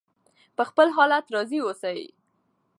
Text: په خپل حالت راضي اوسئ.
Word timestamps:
په 0.55 0.63
خپل 0.69 0.87
حالت 0.95 1.25
راضي 1.35 1.59
اوسئ. 1.63 2.01